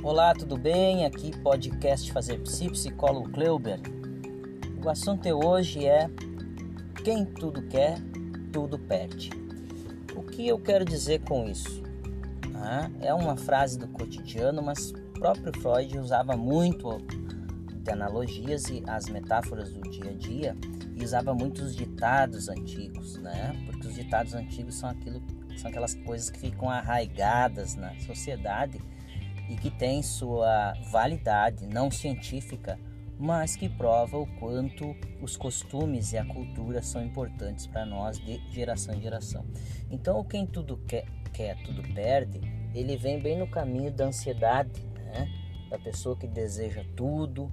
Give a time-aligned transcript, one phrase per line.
[0.00, 1.04] Olá, tudo bem?
[1.04, 3.80] Aqui podcast Fazer Psi, psicólogo Kleuber.
[4.82, 6.08] O assunto de hoje é
[7.02, 7.98] quem tudo quer,
[8.52, 9.30] tudo perde.
[10.14, 11.82] O que eu quero dizer com isso?
[12.54, 16.98] Ah, é uma frase do cotidiano, mas próprio Freud usava muito
[17.82, 20.56] de analogias e as metáforas do dia a dia
[20.94, 23.52] e usava muitos ditados antigos, né?
[23.66, 25.20] Porque os ditados antigos são aquilo,
[25.56, 28.80] são aquelas coisas que ficam arraigadas na sociedade
[29.48, 32.78] e que tem sua validade não científica,
[33.18, 38.40] mas que prova o quanto os costumes e a cultura são importantes para nós de
[38.52, 39.44] geração em geração.
[39.90, 42.40] Então, quem tudo quer, quer, tudo perde,
[42.74, 45.28] ele vem bem no caminho da ansiedade, né?
[45.68, 47.52] da pessoa que deseja tudo,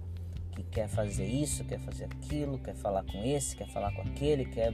[0.52, 4.46] que quer fazer isso, quer fazer aquilo, quer falar com esse, quer falar com aquele,
[4.46, 4.74] quer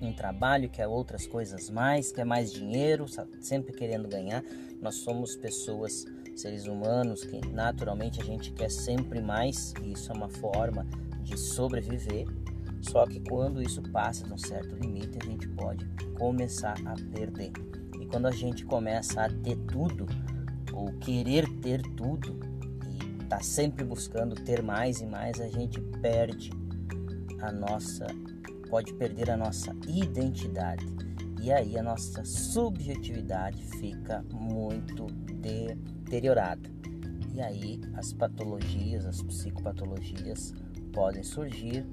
[0.00, 3.06] um trabalho, quer outras coisas mais, quer mais dinheiro,
[3.40, 4.42] sempre querendo ganhar.
[4.80, 10.14] Nós somos pessoas, seres humanos, que naturalmente a gente quer sempre mais, e isso é
[10.14, 10.86] uma forma
[11.22, 12.26] de sobreviver.
[12.82, 15.84] Só que quando isso passa de um certo limite, a gente pode
[16.16, 17.52] começar a perder.
[18.00, 20.06] E quando a gente começa a ter tudo,
[20.72, 22.38] ou querer ter tudo,
[22.86, 26.50] e tá sempre buscando ter mais e mais, a gente perde
[27.40, 28.06] a nossa
[28.68, 30.86] pode perder a nossa identidade
[31.46, 35.06] e aí a nossa subjetividade fica muito
[35.40, 36.68] deteriorada.
[37.32, 40.52] E aí as patologias, as psicopatologias
[40.92, 41.86] podem surgir,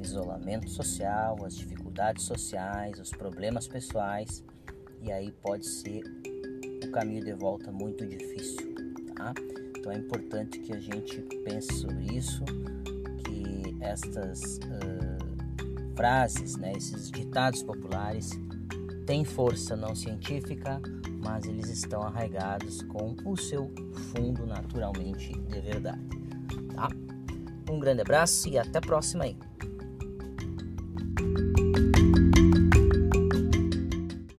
[0.00, 4.42] isolamento social, as dificuldades sociais, os problemas pessoais,
[5.00, 6.02] e aí pode ser
[6.84, 8.74] o caminho de volta muito difícil,
[9.14, 9.32] tá?
[9.76, 12.42] Então é importante que a gente pense sobre isso,
[13.24, 14.97] que estas uh,
[15.98, 18.30] frases, né, esses ditados populares
[19.04, 20.80] têm força não científica,
[21.20, 23.68] mas eles estão arraigados com o seu
[24.14, 25.98] fundo naturalmente de verdade.
[26.72, 26.88] Tá?
[27.68, 29.36] Um grande abraço e até a próxima aí.